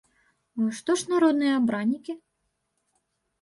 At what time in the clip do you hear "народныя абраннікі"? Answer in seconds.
1.13-2.17